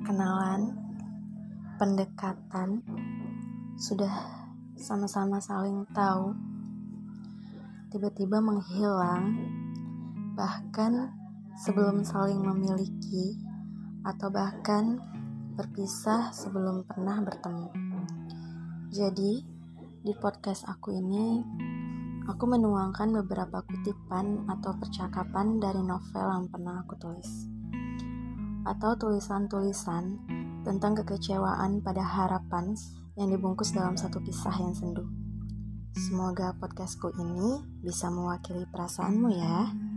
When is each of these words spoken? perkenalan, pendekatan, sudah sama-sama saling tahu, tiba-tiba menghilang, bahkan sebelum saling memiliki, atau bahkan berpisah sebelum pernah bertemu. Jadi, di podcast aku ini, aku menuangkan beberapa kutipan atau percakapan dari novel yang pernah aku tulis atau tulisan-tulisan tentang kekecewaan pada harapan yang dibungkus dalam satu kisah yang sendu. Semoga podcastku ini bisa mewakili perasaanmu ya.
perkenalan, 0.00 0.80
pendekatan, 1.76 2.80
sudah 3.76 4.08
sama-sama 4.80 5.36
saling 5.44 5.84
tahu, 5.92 6.32
tiba-tiba 7.92 8.40
menghilang, 8.40 9.36
bahkan 10.32 11.12
sebelum 11.52 12.00
saling 12.00 12.40
memiliki, 12.40 13.36
atau 14.08 14.32
bahkan 14.32 14.96
berpisah 15.60 16.32
sebelum 16.32 16.88
pernah 16.88 17.20
bertemu. 17.20 17.68
Jadi, 18.88 19.44
di 20.00 20.12
podcast 20.16 20.64
aku 20.64 20.96
ini, 20.96 21.44
aku 22.24 22.48
menuangkan 22.48 23.20
beberapa 23.20 23.60
kutipan 23.68 24.48
atau 24.48 24.72
percakapan 24.80 25.60
dari 25.60 25.84
novel 25.84 26.24
yang 26.24 26.48
pernah 26.48 26.80
aku 26.88 26.96
tulis 26.96 27.60
atau 28.64 28.96
tulisan-tulisan 28.96 30.20
tentang 30.64 30.92
kekecewaan 31.00 31.80
pada 31.80 32.04
harapan 32.04 32.76
yang 33.16 33.32
dibungkus 33.32 33.72
dalam 33.72 33.96
satu 33.96 34.20
kisah 34.20 34.52
yang 34.60 34.76
sendu. 34.76 35.04
Semoga 35.96 36.54
podcastku 36.56 37.10
ini 37.18 37.60
bisa 37.82 38.08
mewakili 38.08 38.64
perasaanmu 38.70 39.28
ya. 39.34 39.89